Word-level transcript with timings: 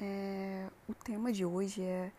É, 0.00 0.68
o 0.88 0.94
tema 0.94 1.32
de 1.32 1.44
hoje 1.44 1.80
é 1.80 2.10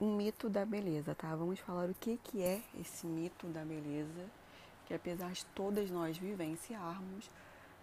um 0.00 0.16
mito 0.16 0.48
da 0.48 0.64
beleza, 0.66 1.14
tá? 1.14 1.34
Vamos 1.36 1.60
falar 1.60 1.88
o 1.88 1.94
que, 1.94 2.16
que 2.16 2.42
é 2.42 2.60
esse 2.80 3.06
mito 3.06 3.46
da 3.46 3.64
beleza, 3.64 4.26
que 4.84 4.92
apesar 4.92 5.30
de 5.30 5.46
todas 5.46 5.90
nós 5.90 6.18
vivenciarmos, 6.18 7.30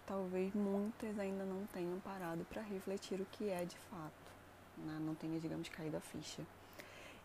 talvez 0.06 0.52
muitas 0.54 1.18
ainda 1.18 1.44
não 1.44 1.64
tenham 1.66 1.98
parado 2.00 2.44
para 2.44 2.60
refletir 2.60 3.18
o 3.20 3.26
que 3.32 3.48
é 3.48 3.64
de 3.64 3.78
fato, 3.90 4.32
né? 4.76 4.98
não 5.00 5.14
tenha, 5.14 5.40
digamos, 5.40 5.70
caído 5.70 5.96
a 5.96 6.00
ficha. 6.00 6.42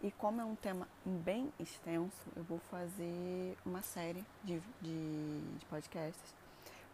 E 0.01 0.11
como 0.11 0.39
é 0.39 0.45
um 0.45 0.55
tema 0.55 0.87
bem 1.05 1.51
extenso, 1.59 2.25
eu 2.37 2.43
vou 2.43 2.59
fazer 2.59 3.57
uma 3.65 3.81
série 3.81 4.23
de, 4.45 4.61
de, 4.81 5.41
de 5.59 5.65
podcasts 5.65 6.33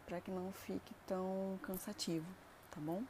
para 0.07 0.20
que 0.20 0.32
não 0.32 0.52
fique 0.52 0.93
tão 1.06 1.60
cansativo, 1.61 2.25
tá 2.71 2.79
bom? 2.82 3.04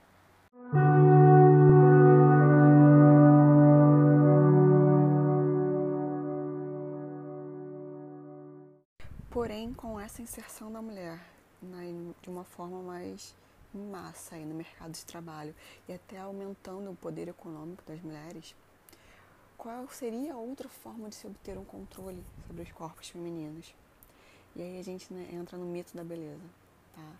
Porém, 9.50 9.74
com 9.74 10.00
essa 10.00 10.22
inserção 10.22 10.72
da 10.72 10.80
mulher 10.80 11.20
né, 11.60 12.14
de 12.22 12.30
uma 12.30 12.44
forma 12.44 12.84
mais 12.84 13.34
massa 13.74 14.36
aí 14.36 14.46
no 14.46 14.54
mercado 14.54 14.92
de 14.92 15.04
trabalho 15.04 15.56
e 15.88 15.94
até 15.94 16.20
aumentando 16.20 16.92
o 16.92 16.96
poder 16.96 17.28
econômico 17.28 17.82
das 17.84 18.00
mulheres, 18.00 18.56
qual 19.58 19.90
seria 19.90 20.38
outra 20.38 20.70
forma 20.70 21.10
de 21.10 21.16
se 21.16 21.26
obter 21.26 21.58
um 21.58 21.66
controle 21.66 22.24
sobre 22.46 22.62
os 22.62 22.72
corpos 22.72 23.10
femininos? 23.10 23.74
E 24.56 24.62
aí 24.62 24.80
a 24.80 24.84
gente 24.84 25.12
né, 25.12 25.28
entra 25.34 25.58
no 25.58 25.66
mito 25.66 25.98
da 25.98 26.04
beleza 26.04 26.46
tá? 26.96 27.12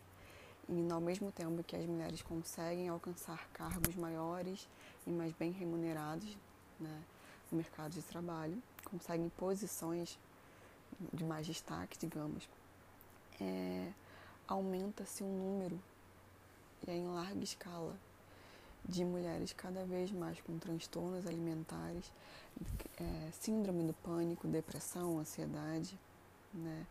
E 0.70 0.92
ao 0.92 1.02
mesmo 1.02 1.32
tempo 1.32 1.64
que 1.64 1.76
as 1.76 1.86
mulheres 1.88 2.22
conseguem 2.22 2.90
alcançar 2.90 3.50
cargos 3.54 3.96
maiores 3.96 4.70
e 5.08 5.10
mais 5.10 5.34
bem 5.34 5.50
remunerados 5.50 6.38
né, 6.80 7.02
no 7.52 7.58
mercado 7.58 7.90
de 7.90 8.04
trabalho, 8.04 8.62
conseguem 8.86 9.30
posições 9.30 10.20
de 11.14 11.24
mais 11.24 11.46
destaque, 11.46 11.98
digamos, 11.98 12.48
é, 13.40 13.92
aumenta-se 14.48 15.24
o 15.24 15.26
um 15.26 15.38
número 15.38 15.80
e 16.86 16.92
é 16.92 16.96
em 16.96 17.08
larga 17.08 17.44
escala 17.44 17.96
de 18.86 19.04
mulheres 19.04 19.54
cada 19.54 19.86
vez 19.86 20.12
mais 20.12 20.40
com 20.42 20.58
transtornos 20.58 21.28
alimentares, 21.28 22.12
é, 23.00 23.30
síndrome 23.40 23.84
do 23.84 23.94
pânico, 23.94 24.48
depressão, 24.48 25.20
ansiedade, 25.20 25.98
né, 26.54 26.86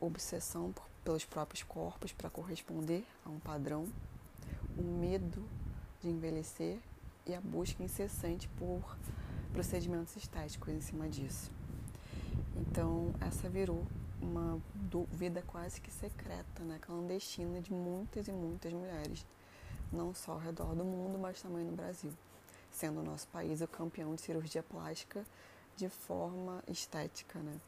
obsessão 0.00 0.72
por 0.72 0.90
pelos 1.04 1.24
próprios 1.24 1.62
corpos 1.62 2.12
para 2.12 2.30
corresponder 2.30 3.04
a 3.24 3.30
um 3.30 3.38
padrão, 3.38 3.88
o 4.76 4.82
medo 4.82 5.44
de 6.00 6.08
envelhecer 6.08 6.78
e 7.26 7.34
a 7.34 7.40
busca 7.40 7.82
incessante 7.82 8.48
por 8.50 8.96
procedimentos 9.52 10.16
estéticos 10.16 10.72
em 10.72 10.80
cima 10.80 11.08
disso. 11.08 11.50
Então, 12.56 13.14
essa 13.20 13.48
virou 13.48 13.84
uma 14.20 14.60
vida 15.10 15.42
quase 15.46 15.80
que 15.80 15.90
secreta, 15.90 16.62
né, 16.62 16.78
clandestina 16.80 17.60
de 17.60 17.72
muitas 17.72 18.28
e 18.28 18.32
muitas 18.32 18.72
mulheres, 18.72 19.26
não 19.92 20.14
só 20.14 20.32
ao 20.32 20.38
redor 20.38 20.74
do 20.74 20.84
mundo, 20.84 21.18
mas 21.18 21.40
também 21.40 21.64
no 21.64 21.72
Brasil, 21.72 22.12
sendo 22.70 23.00
o 23.00 23.02
nosso 23.02 23.26
país 23.28 23.60
o 23.60 23.68
campeão 23.68 24.14
de 24.14 24.20
cirurgia 24.20 24.62
plástica 24.62 25.24
de 25.76 25.88
forma 25.88 26.62
estética, 26.68 27.38
né? 27.38 27.60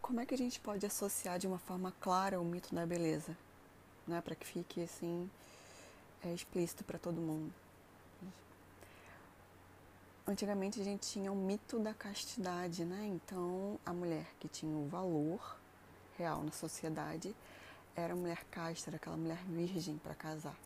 Como 0.00 0.20
é 0.20 0.26
que 0.26 0.34
a 0.34 0.38
gente 0.38 0.60
pode 0.60 0.84
associar 0.84 1.38
de 1.38 1.46
uma 1.46 1.58
forma 1.58 1.92
clara 2.00 2.40
o 2.40 2.44
mito 2.44 2.74
da 2.74 2.84
beleza, 2.84 3.36
né, 4.06 4.20
para 4.20 4.34
que 4.34 4.46
fique 4.46 4.82
assim 4.82 5.30
é, 6.24 6.32
explícito 6.32 6.84
para 6.84 6.98
todo 6.98 7.20
mundo? 7.20 7.52
Antigamente 10.26 10.80
a 10.80 10.84
gente 10.84 11.08
tinha 11.08 11.32
o 11.32 11.36
mito 11.36 11.80
da 11.80 11.92
castidade, 11.92 12.84
né? 12.84 13.06
Então 13.06 13.78
a 13.84 13.92
mulher 13.92 14.26
que 14.38 14.48
tinha 14.48 14.76
o 14.76 14.86
valor 14.88 15.56
real 16.16 16.42
na 16.42 16.52
sociedade 16.52 17.34
era 17.96 18.12
a 18.12 18.16
mulher 18.16 18.44
casta, 18.50 18.90
era 18.90 18.96
aquela 18.96 19.16
mulher 19.16 19.42
virgem 19.48 19.98
para 19.98 20.14
casar. 20.14 20.56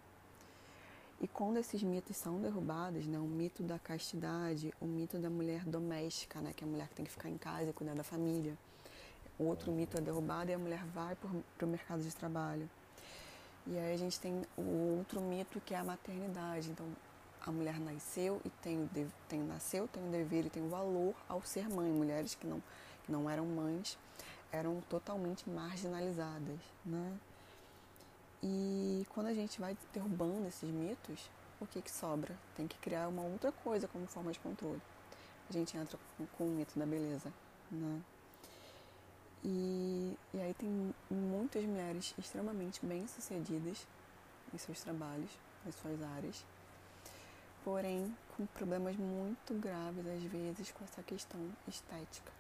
E 1.21 1.27
quando 1.27 1.57
esses 1.57 1.83
mitos 1.83 2.17
são 2.17 2.39
derrubados, 2.39 3.07
né, 3.07 3.19
o 3.19 3.23
mito 3.23 3.63
da 3.63 3.79
castidade, 3.79 4.73
o 4.79 4.85
mito 4.85 5.19
da 5.19 5.31
mulher 5.31 5.65
doméstica, 5.65 6.41
né, 6.41 6.53
que 6.55 6.63
é 6.63 6.67
a 6.67 6.71
mulher 6.71 6.89
que 6.89 6.95
tem 6.95 7.07
que 7.07 7.11
ficar 7.11 7.31
em 7.31 7.39
casa 7.39 7.71
e 7.71 7.73
cuidar 7.73 7.95
da 7.95 8.05
família, 8.05 8.57
outro 9.39 9.73
mito 9.73 9.97
é 9.97 10.01
derrubado 10.01 10.51
e 10.51 10.55
a 10.55 10.59
mulher 10.59 10.85
vai 10.95 11.17
para 11.17 11.67
o 11.67 11.69
mercado 11.69 12.03
de 12.03 12.15
trabalho. 12.15 12.69
E 13.67 13.79
aí 13.79 13.95
a 13.95 13.97
gente 13.97 14.21
tem 14.21 14.43
o 14.57 14.97
outro 14.99 15.21
mito 15.21 15.61
que 15.61 15.75
é 15.75 15.79
a 15.79 15.85
maternidade. 15.85 16.71
Então, 16.71 16.87
a 17.41 17.51
mulher 17.51 17.79
nasceu 17.81 18.41
e 18.45 18.51
tem, 18.51 18.89
tem 19.29 19.41
nasceu, 19.41 19.89
tem 19.89 20.07
o 20.07 20.11
dever 20.11 20.47
e 20.47 20.51
tem 20.51 20.65
o 20.65 20.69
valor 20.69 21.15
ao 21.29 21.43
ser 21.43 21.69
mãe. 21.69 21.91
Mulheres 21.91 22.35
que 22.35 22.47
não, 22.47 22.63
que 23.05 23.13
não 23.13 23.29
eram 23.29 23.47
mães 23.47 23.99
eram 24.53 24.81
totalmente 24.89 25.49
marginalizadas, 25.49 26.59
né? 26.85 27.19
E 28.43 29.07
quando 29.11 29.27
a 29.27 29.35
gente 29.35 29.61
vai 29.61 29.77
derrubando 29.93 30.47
esses 30.47 30.71
mitos, 30.71 31.31
o 31.61 31.67
que, 31.67 31.83
que 31.83 31.91
sobra? 31.91 32.37
Tem 32.55 32.67
que 32.67 32.79
criar 32.79 33.09
uma 33.09 33.23
outra 33.23 33.51
coisa 33.51 33.89
como 33.89 34.07
forma 34.07 34.31
de 34.31 34.39
controle. 34.39 34.81
A 35.49 35.53
gente 35.53 35.77
entra 35.77 35.99
com, 36.17 36.27
com 36.27 36.45
o 36.45 36.51
mito 36.51 36.79
da 36.79 36.87
beleza, 36.87 37.33
né? 37.71 38.01
E, 39.45 40.17
e 40.35 40.41
aí 40.41 40.55
tem 40.55 40.95
muitas 41.11 41.65
mulheres 41.65 42.15
extremamente 42.19 42.85
bem-sucedidas 42.85 43.87
em 44.53 44.59
seus 44.59 44.81
trabalhos, 44.81 45.31
em 45.67 45.73
suas 45.73 46.03
áreas, 46.03 46.45
porém 47.65 48.15
com 48.37 48.47
problemas 48.47 48.97
muito 48.97 49.55
graves, 49.55 50.07
às 50.07 50.23
vezes, 50.25 50.73
com 50.73 50.85
essa 50.85 51.03
questão 51.03 51.41
estética, 51.67 52.33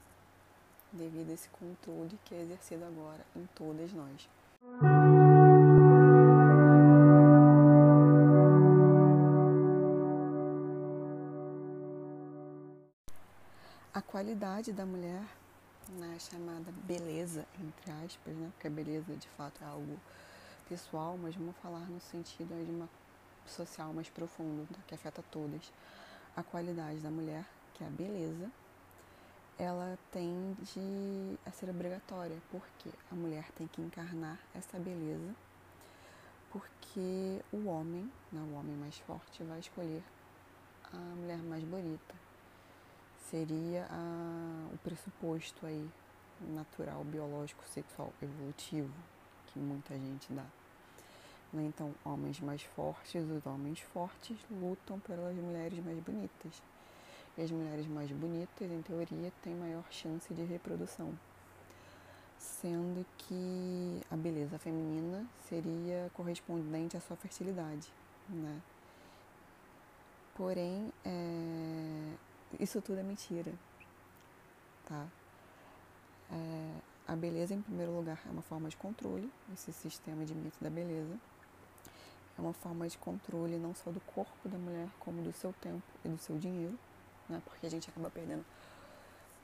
devido 0.92 1.30
a 1.30 1.34
esse 1.34 1.48
controle 1.48 2.18
que 2.24 2.34
é 2.34 2.42
exercido 2.42 2.84
agora 2.84 3.24
em 3.34 3.46
todas 3.54 3.92
nós. 3.92 4.28
A 13.92 14.02
qualidade 14.02 14.72
da 14.72 14.84
mulher 14.84 15.24
né, 15.88 16.16
chamada 16.18 16.72
beleza, 16.84 17.46
entre 17.60 17.90
aspas, 18.04 18.34
né, 18.34 18.50
porque 18.52 18.66
a 18.66 18.70
beleza 18.70 19.14
de 19.14 19.28
fato 19.30 19.62
é 19.62 19.66
algo 19.66 19.98
pessoal, 20.68 21.16
mas 21.16 21.34
vamos 21.34 21.56
falar 21.58 21.88
no 21.88 22.00
sentido 22.00 22.54
de 22.64 22.70
uma 22.70 22.88
social 23.46 23.92
mais 23.92 24.08
profundo, 24.08 24.66
né, 24.70 24.78
que 24.86 24.94
afeta 24.94 25.22
todas. 25.30 25.72
A 26.36 26.42
qualidade 26.42 26.98
da 26.98 27.10
mulher, 27.10 27.44
que 27.74 27.84
é 27.84 27.86
a 27.86 27.90
beleza, 27.90 28.50
ela 29.58 29.98
tende 30.10 31.38
a 31.46 31.50
ser 31.50 31.70
obrigatória, 31.70 32.36
porque 32.50 32.90
a 33.10 33.14
mulher 33.14 33.50
tem 33.52 33.66
que 33.66 33.80
encarnar 33.80 34.38
essa 34.54 34.78
beleza, 34.78 35.34
porque 36.50 37.40
o 37.52 37.66
homem, 37.66 38.10
né, 38.32 38.40
o 38.40 38.54
homem 38.54 38.76
mais 38.76 38.98
forte, 38.98 39.42
vai 39.44 39.60
escolher 39.60 40.02
a 40.92 40.96
mulher 40.96 41.38
mais 41.38 41.64
bonita 41.64 42.25
seria 43.30 43.86
a, 43.90 44.68
o 44.72 44.78
pressuposto 44.78 45.66
aí 45.66 45.88
natural, 46.40 47.02
biológico, 47.04 47.64
sexual, 47.68 48.12
evolutivo 48.22 48.92
que 49.46 49.58
muita 49.58 49.94
gente 49.94 50.32
dá. 50.32 50.44
Né? 51.52 51.64
Então, 51.64 51.94
homens 52.04 52.40
mais 52.40 52.62
fortes, 52.62 53.24
os 53.30 53.46
homens 53.46 53.80
fortes 53.80 54.36
lutam 54.50 54.98
pelas 55.00 55.34
mulheres 55.36 55.82
mais 55.84 55.98
bonitas. 56.00 56.62
E 57.38 57.42
as 57.42 57.50
mulheres 57.50 57.86
mais 57.86 58.10
bonitas, 58.10 58.70
em 58.70 58.82
teoria, 58.82 59.32
têm 59.42 59.54
maior 59.54 59.84
chance 59.90 60.32
de 60.32 60.42
reprodução. 60.44 61.12
Sendo 62.38 63.04
que 63.18 64.00
a 64.10 64.16
beleza 64.16 64.58
feminina 64.58 65.26
seria 65.48 66.10
correspondente 66.14 66.96
à 66.96 67.00
sua 67.00 67.16
fertilidade, 67.16 67.88
né? 68.28 68.60
Porém, 70.34 70.92
é, 71.02 71.55
isso 72.58 72.80
tudo 72.80 72.98
é 72.98 73.02
mentira, 73.02 73.52
tá? 74.86 75.06
É, 76.30 76.74
a 77.06 77.14
beleza, 77.14 77.54
em 77.54 77.62
primeiro 77.62 77.92
lugar, 77.92 78.20
é 78.26 78.30
uma 78.30 78.42
forma 78.42 78.68
de 78.68 78.76
controle, 78.76 79.30
esse 79.52 79.72
sistema 79.72 80.24
de 80.24 80.34
mito 80.34 80.56
da 80.60 80.70
beleza. 80.70 81.18
É 82.36 82.40
uma 82.40 82.52
forma 82.52 82.88
de 82.88 82.98
controle 82.98 83.56
não 83.58 83.74
só 83.74 83.90
do 83.90 84.00
corpo 84.00 84.48
da 84.48 84.58
mulher, 84.58 84.88
como 84.98 85.22
do 85.22 85.32
seu 85.32 85.52
tempo 85.54 85.82
e 86.04 86.08
do 86.08 86.18
seu 86.18 86.36
dinheiro, 86.36 86.78
né? 87.28 87.40
Porque 87.44 87.66
a 87.66 87.70
gente 87.70 87.88
acaba 87.88 88.10
perdendo 88.10 88.44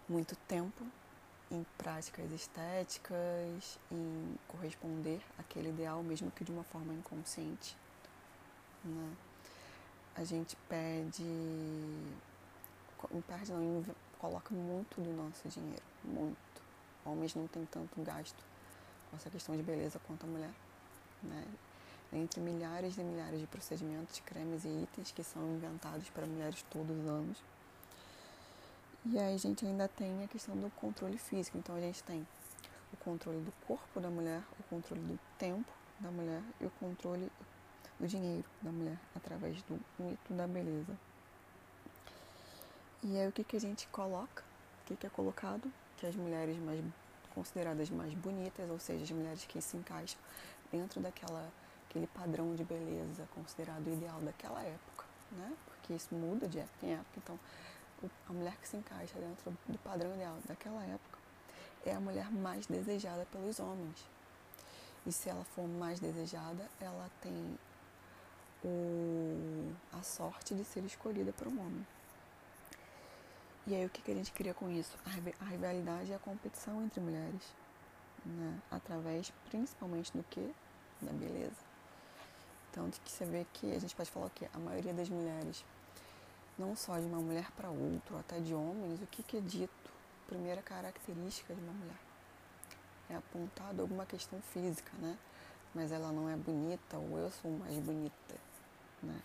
muito 0.08 0.36
tempo 0.48 0.84
em 1.50 1.64
práticas 1.76 2.30
estéticas, 2.32 3.78
em 3.90 4.38
corresponder 4.48 5.20
àquele 5.38 5.68
ideal, 5.68 6.02
mesmo 6.02 6.30
que 6.30 6.44
de 6.44 6.50
uma 6.50 6.64
forma 6.64 6.92
inconsciente. 6.94 7.76
Né? 8.84 9.12
A 10.16 10.24
gente 10.24 10.56
pede 10.68 11.24
perde 13.22 13.52
não, 13.52 13.84
coloca 14.18 14.54
muito 14.54 15.00
do 15.00 15.12
nosso 15.12 15.48
dinheiro, 15.48 15.82
muito, 16.04 16.36
homens 17.04 17.34
não 17.34 17.46
têm 17.46 17.66
tanto 17.66 18.00
gasto 18.02 18.42
com 19.10 19.16
essa 19.16 19.28
questão 19.28 19.56
de 19.56 19.62
beleza 19.62 20.00
quanto 20.06 20.24
a 20.24 20.28
mulher, 20.28 20.54
né? 21.22 21.44
Entre 22.12 22.40
milhares 22.40 22.98
e 22.98 23.02
milhares 23.02 23.40
de 23.40 23.46
procedimentos, 23.46 24.20
cremes 24.20 24.64
e 24.64 24.68
itens 24.68 25.10
que 25.12 25.24
são 25.24 25.42
inventados 25.54 26.08
para 26.10 26.26
mulheres 26.26 26.62
todos 26.70 26.96
os 26.96 27.06
anos. 27.06 27.38
E 29.04 29.18
aí 29.18 29.34
a 29.34 29.38
gente 29.38 29.66
ainda 29.66 29.88
tem 29.88 30.22
a 30.22 30.28
questão 30.28 30.54
do 30.54 30.70
controle 30.76 31.18
físico. 31.18 31.58
Então 31.58 31.74
a 31.74 31.80
gente 31.80 32.02
tem 32.04 32.26
o 32.92 32.96
controle 32.98 33.40
do 33.40 33.52
corpo 33.66 33.98
da 33.98 34.08
mulher, 34.08 34.42
o 34.60 34.62
controle 34.64 35.02
do 35.02 35.18
tempo 35.38 35.72
da 35.98 36.10
mulher 36.10 36.42
e 36.60 36.66
o 36.66 36.70
controle 36.78 37.30
do 37.98 38.06
dinheiro 38.06 38.44
da 38.60 38.70
mulher 38.70 38.98
através 39.16 39.60
do 39.62 39.80
mito 39.98 40.32
da 40.34 40.46
beleza. 40.46 40.96
E 43.04 43.18
aí 43.18 43.28
o 43.28 43.32
que, 43.32 43.42
que 43.42 43.56
a 43.56 43.60
gente 43.60 43.86
coloca? 43.88 44.44
O 44.82 44.84
que, 44.86 44.96
que 44.96 45.06
é 45.06 45.10
colocado? 45.10 45.72
Que 45.96 46.06
as 46.06 46.14
mulheres 46.14 46.56
mais 46.58 46.80
consideradas 47.34 47.90
mais 47.90 48.12
bonitas, 48.14 48.70
ou 48.70 48.78
seja, 48.78 49.02
as 49.02 49.10
mulheres 49.10 49.44
que 49.46 49.60
se 49.60 49.76
encaixam 49.76 50.20
dentro 50.70 51.00
daquela 51.00 51.50
aquele 51.88 52.06
padrão 52.06 52.54
de 52.54 52.64
beleza 52.64 53.28
considerado 53.34 53.86
ideal 53.86 54.18
daquela 54.20 54.62
época, 54.62 55.04
né? 55.32 55.52
Porque 55.66 55.92
isso 55.92 56.14
muda 56.14 56.48
de 56.48 56.58
época 56.58 56.86
em 56.86 56.92
época. 56.92 57.10
Então, 57.18 57.38
a 58.28 58.32
mulher 58.32 58.56
que 58.56 58.68
se 58.68 58.76
encaixa 58.76 59.18
dentro 59.18 59.56
do 59.68 59.78
padrão 59.78 60.14
ideal 60.14 60.36
daquela 60.46 60.82
época 60.84 61.18
é 61.84 61.94
a 61.94 62.00
mulher 62.00 62.30
mais 62.30 62.66
desejada 62.66 63.26
pelos 63.26 63.60
homens. 63.60 64.06
E 65.04 65.12
se 65.12 65.28
ela 65.28 65.44
for 65.44 65.66
mais 65.66 66.00
desejada, 66.00 66.66
ela 66.80 67.10
tem 67.20 67.58
o, 68.64 69.72
a 69.92 70.02
sorte 70.02 70.54
de 70.54 70.64
ser 70.64 70.84
escolhida 70.84 71.32
por 71.32 71.48
um 71.48 71.60
homem. 71.60 71.86
E 73.66 73.74
aí 73.74 73.86
o 73.86 73.90
que, 73.90 74.02
que 74.02 74.10
a 74.10 74.14
gente 74.14 74.32
cria 74.32 74.52
com 74.52 74.70
isso? 74.70 74.96
A 75.40 75.44
rivalidade 75.44 76.10
e 76.10 76.14
a 76.14 76.18
competição 76.18 76.82
entre 76.82 77.00
mulheres, 77.00 77.42
né? 78.24 78.58
através 78.70 79.32
principalmente 79.48 80.12
do 80.16 80.22
que? 80.24 80.52
Da 81.00 81.12
beleza. 81.12 81.72
Então, 82.70 82.88
de 82.88 82.98
que 83.00 83.10
você 83.10 83.24
vê 83.24 83.46
que 83.52 83.74
a 83.74 83.78
gente 83.78 83.94
pode 83.94 84.10
falar 84.10 84.26
o 84.26 84.30
quê? 84.30 84.48
A 84.54 84.58
maioria 84.58 84.94
das 84.94 85.08
mulheres, 85.08 85.64
não 86.58 86.74
só 86.74 86.98
de 86.98 87.06
uma 87.06 87.20
mulher 87.20 87.50
para 87.52 87.68
outra, 87.68 88.18
até 88.18 88.40
de 88.40 88.54
homens, 88.54 89.00
o 89.02 89.06
que, 89.06 89.22
que 89.22 89.36
é 89.36 89.40
dito? 89.40 89.92
Primeira 90.26 90.62
característica 90.62 91.54
de 91.54 91.60
uma 91.60 91.72
mulher 91.72 92.12
é 93.12 93.16
apontado 93.16 93.82
alguma 93.82 94.06
questão 94.06 94.40
física, 94.40 94.90
né? 94.98 95.16
Mas 95.74 95.92
ela 95.92 96.12
não 96.12 96.28
é 96.28 96.36
bonita 96.36 96.98
ou 96.98 97.18
eu 97.18 97.30
sou 97.30 97.50
mais 97.50 97.78
bonita, 97.78 98.34
né? 99.02 99.20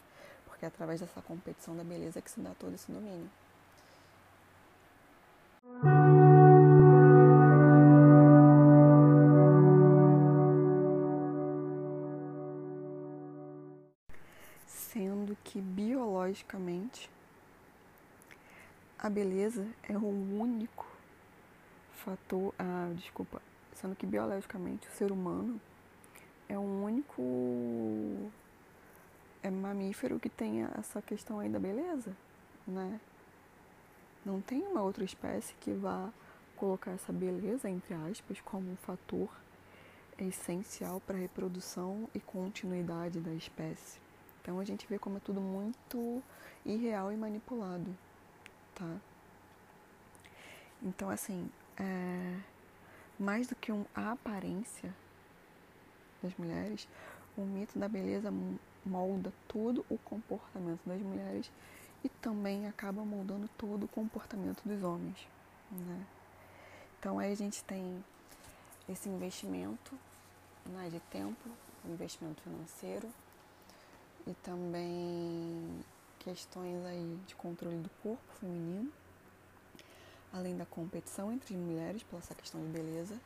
Porque 0.45 0.65
é 0.65 0.67
através 0.67 0.99
dessa 0.99 1.21
competição 1.21 1.75
da 1.75 1.83
beleza 1.83 2.21
que 2.21 2.29
se 2.29 2.39
dá 2.39 2.53
todo 2.59 2.73
esse 2.73 2.91
domínio. 2.91 3.29
Biologicamente, 16.27 17.09
a 18.99 19.09
beleza 19.09 19.65
é 19.83 19.97
o 19.97 20.07
único 20.39 20.85
fator, 21.93 22.53
ah, 22.59 22.91
desculpa, 22.95 23.41
sendo 23.73 23.95
que 23.95 24.05
biologicamente 24.05 24.87
o 24.87 24.91
ser 24.91 25.11
humano 25.11 25.59
é 26.49 26.57
o 26.57 26.61
único 26.61 28.31
é 29.41 29.49
mamífero 29.49 30.19
que 30.19 30.29
tem 30.29 30.63
essa 30.77 31.01
questão 31.01 31.39
aí 31.39 31.49
da 31.49 31.59
beleza, 31.59 32.15
né? 32.67 32.99
Não 34.25 34.41
tem 34.41 34.61
uma 34.63 34.81
outra 34.81 35.05
espécie 35.05 35.53
que 35.61 35.71
vá 35.71 36.09
colocar 36.57 36.91
essa 36.91 37.13
beleza, 37.13 37.69
entre 37.69 37.93
aspas, 37.93 38.41
como 38.41 38.69
um 38.69 38.75
fator 38.75 39.29
essencial 40.17 40.99
para 40.99 41.15
a 41.15 41.19
reprodução 41.19 42.09
e 42.13 42.19
continuidade 42.19 43.19
da 43.19 43.33
espécie. 43.33 44.06
Então 44.47 44.61
a 44.61 44.63
gente 44.63 44.87
vê 44.87 44.97
como 44.97 45.17
é 45.17 45.19
tudo 45.19 45.41
muito 45.41 46.23
irreal 46.65 47.11
e 47.11 47.17
manipulado, 47.17 47.93
tá? 48.73 48.95
Então 50.81 51.09
assim, 51.09 51.49
é, 51.77 52.39
mais 53.19 53.49
do 53.49 53.55
que 53.57 53.73
um, 53.73 53.83
a 53.93 54.13
aparência 54.13 54.95
das 56.23 56.33
mulheres, 56.37 56.87
o 57.37 57.41
mito 57.41 57.77
da 57.77 57.89
beleza 57.89 58.33
molda 58.85 59.33
todo 59.49 59.85
o 59.89 59.97
comportamento 59.97 60.79
das 60.85 61.01
mulheres 61.01 61.51
e 62.01 62.07
também 62.07 62.69
acaba 62.69 63.03
moldando 63.03 63.49
todo 63.57 63.83
o 63.83 63.89
comportamento 63.89 64.63
dos 64.63 64.81
homens, 64.81 65.27
né? 65.69 66.05
Então 66.97 67.19
aí 67.19 67.33
a 67.33 67.35
gente 67.35 67.61
tem 67.65 68.01
esse 68.87 69.09
investimento 69.09 69.93
né, 70.65 70.89
de 70.89 71.01
tempo, 71.01 71.49
investimento 71.83 72.41
financeiro, 72.41 73.09
e 74.27 74.33
também 74.43 75.83
questões 76.19 76.85
aí 76.85 77.19
de 77.25 77.35
controle 77.35 77.77
do 77.77 77.89
corpo 78.03 78.33
feminino, 78.39 78.91
além 80.33 80.57
da 80.57 80.65
competição 80.65 81.31
entre 81.31 81.55
mulheres 81.55 82.03
pela 82.03 82.19
essa 82.19 82.35
questão 82.35 82.61
de 82.61 82.67
beleza 82.67 83.17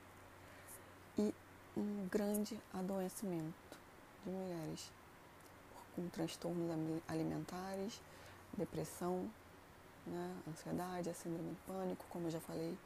e 1.18 1.33
um 1.75 2.07
grande 2.09 2.59
adoecimento 2.74 3.77
de 4.24 4.31
mulheres 4.31 4.92
com 5.95 6.07
transtornos 6.09 6.69
alimentares, 7.07 8.00
depressão, 8.56 9.30
né, 10.06 10.36
ansiedade, 10.48 11.09
a 11.09 11.13
síndrome 11.13 11.50
do 11.50 11.57
pânico, 11.65 12.06
como 12.09 12.27
eu 12.27 12.31
já 12.31 12.39
falei, 12.39 12.77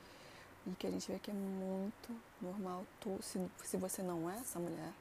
e 0.65 0.71
que 0.71 0.87
a 0.87 0.91
gente 0.91 1.11
vê 1.11 1.19
que 1.19 1.29
é 1.29 1.33
muito 1.33 2.15
normal. 2.41 2.85
Se, 3.21 3.39
se 3.63 3.77
você 3.77 4.01
não 4.01 4.29
é 4.29 4.37
essa 4.37 4.59
mulher 4.59 4.91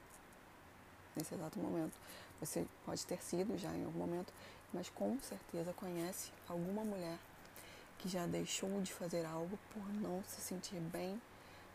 nesse 1.15 1.33
exato 1.33 1.57
momento, 1.57 1.93
você 2.39 2.65
pode 2.85 3.05
ter 3.05 3.21
sido 3.21 3.57
já 3.57 3.69
em 3.75 3.85
algum 3.85 3.99
momento, 3.99 4.33
mas 4.73 4.89
com 4.89 5.17
certeza 5.21 5.73
conhece 5.73 6.31
alguma 6.47 6.83
mulher 6.83 7.17
que 7.97 8.09
já 8.09 8.25
deixou 8.25 8.81
de 8.81 8.93
fazer 8.93 9.25
algo 9.25 9.57
por 9.73 9.87
não 9.93 10.23
se 10.27 10.41
sentir 10.41 10.79
bem 10.79 11.19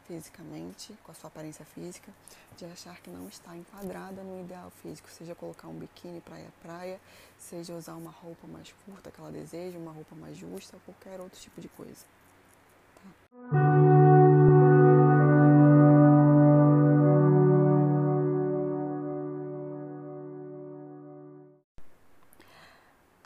fisicamente, 0.07 0.93
com 1.05 1.13
a 1.13 1.15
sua 1.15 1.29
aparência 1.29 1.65
física, 1.65 2.13
de 2.57 2.65
achar 2.65 3.01
que 3.01 3.09
não 3.09 3.29
está 3.29 3.57
enquadrada 3.57 4.23
no 4.23 4.41
ideal 4.41 4.71
físico, 4.83 5.09
seja 5.09 5.37
colocar 5.37 5.69
um 5.69 5.75
biquíni 5.75 6.21
para 6.21 6.41
ir 6.41 6.47
à 6.47 6.51
praia, 6.63 7.01
seja 7.39 7.75
usar 7.75 7.95
uma 7.95 8.11
roupa 8.11 8.47
mais 8.49 8.73
curta 8.85 9.11
que 9.11 9.21
ela 9.21 9.31
deseja, 9.31 9.79
uma 9.79 9.93
roupa 9.93 10.17
mais 10.17 10.37
justa, 10.37 10.79
qualquer 10.85 11.21
outro 11.21 11.41
tipo 11.41 11.61
de 11.61 11.69
coisa. 11.69 12.05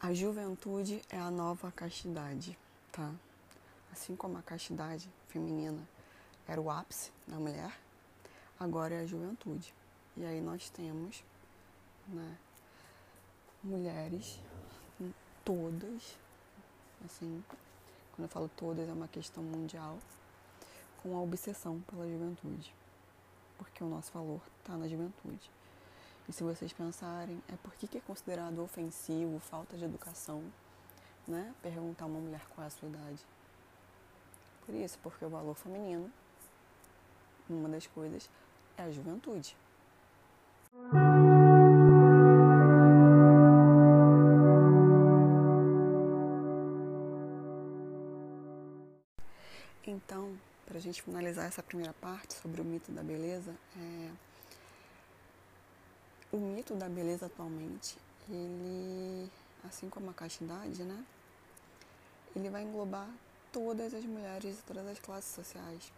A 0.04 0.12
juventude 0.12 1.00
é 1.08 1.18
a 1.18 1.30
nova 1.30 1.72
castidade, 1.72 2.58
tá? 2.92 3.10
Assim 3.90 4.14
como 4.14 4.36
a 4.36 4.42
castidade 4.42 5.08
feminina 5.28 5.80
era 6.46 6.60
o 6.60 6.70
ápice 6.70 7.10
da 7.26 7.38
mulher, 7.38 7.74
agora 8.60 8.96
é 8.96 9.00
a 9.00 9.06
juventude. 9.06 9.74
E 10.14 10.22
aí 10.26 10.42
nós 10.42 10.68
temos, 10.68 11.24
né, 12.06 12.36
mulheres, 13.62 14.38
todas, 15.42 16.18
assim, 17.06 17.42
quando 18.14 18.26
eu 18.26 18.28
falo 18.28 18.50
todas 18.54 18.86
é 18.86 18.92
uma 18.92 19.08
questão 19.08 19.42
mundial, 19.42 19.98
com 21.02 21.16
a 21.16 21.22
obsessão 21.22 21.80
pela 21.88 22.06
juventude. 22.06 22.74
Porque 23.56 23.82
o 23.82 23.88
nosso 23.88 24.12
valor 24.12 24.42
está 24.60 24.76
na 24.76 24.86
juventude. 24.86 25.50
E 26.28 26.32
se 26.32 26.42
vocês 26.42 26.72
pensarem, 26.72 27.42
é 27.48 27.56
por 27.56 27.74
que 27.74 27.98
é 27.98 28.00
considerado 28.00 28.62
ofensivo, 28.62 29.38
falta 29.38 29.76
de 29.76 29.84
educação, 29.84 30.42
né? 31.28 31.54
Perguntar 31.62 32.04
a 32.04 32.08
uma 32.08 32.20
mulher 32.20 32.40
qual 32.54 32.64
é 32.64 32.68
a 32.68 32.70
sua 32.70 32.88
idade. 32.88 33.20
Por 34.64 34.74
isso, 34.74 34.98
porque 35.02 35.24
o 35.24 35.28
valor 35.28 35.54
feminino, 35.54 36.10
uma 37.48 37.68
das 37.68 37.86
coisas, 37.86 38.30
é 38.78 38.82
a 38.82 38.90
juventude. 38.90 39.54
Então, 49.86 50.36
para 50.64 50.78
a 50.78 50.80
gente 50.80 51.02
finalizar 51.02 51.44
essa 51.44 51.62
primeira 51.62 51.92
parte 51.92 52.32
sobre 52.34 52.60
o 52.62 52.64
mito 52.64 52.90
da 52.90 53.02
beleza, 53.02 53.54
é 53.76 54.10
o 56.34 56.36
mito 56.36 56.74
da 56.74 56.88
beleza 56.88 57.26
atualmente, 57.26 57.96
ele, 58.28 59.30
assim 59.64 59.88
como 59.88 60.10
a 60.10 60.14
castidade, 60.14 60.82
né? 60.82 61.04
Ele 62.34 62.50
vai 62.50 62.64
englobar 62.64 63.08
todas 63.52 63.94
as 63.94 64.04
mulheres 64.04 64.58
e 64.58 64.62
todas 64.62 64.84
as 64.88 64.98
classes 64.98 65.32
sociais. 65.32 65.92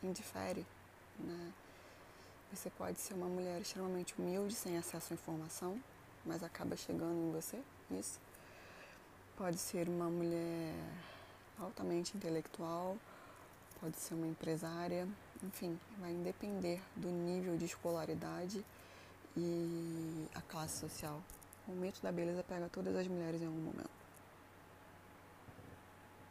Indifere, 0.00 0.64
né? 1.18 1.52
Você 2.52 2.70
pode 2.70 3.00
ser 3.00 3.14
uma 3.14 3.26
mulher 3.26 3.60
extremamente 3.60 4.14
humilde, 4.16 4.54
sem 4.54 4.78
acesso 4.78 5.12
à 5.12 5.14
informação, 5.14 5.82
mas 6.24 6.44
acaba 6.44 6.76
chegando 6.76 7.28
em 7.28 7.32
você, 7.32 7.60
isso. 7.90 8.20
Pode 9.36 9.58
ser 9.58 9.88
uma 9.88 10.08
mulher 10.08 10.72
altamente 11.58 12.16
intelectual, 12.16 12.96
pode 13.80 13.96
ser 13.96 14.14
uma 14.14 14.28
empresária, 14.28 15.08
enfim, 15.42 15.78
vai 15.98 16.14
depender 16.14 16.80
do 16.94 17.08
nível 17.08 17.56
de 17.56 17.64
escolaridade 17.64 18.64
e 19.36 20.26
a 20.34 20.40
classe 20.42 20.78
social. 20.78 21.20
O 21.66 21.72
mito 21.72 22.00
da 22.02 22.10
beleza 22.10 22.42
pega 22.42 22.68
todas 22.68 22.96
as 22.96 23.06
mulheres 23.06 23.42
em 23.42 23.46
algum 23.46 23.60
momento. 23.60 23.97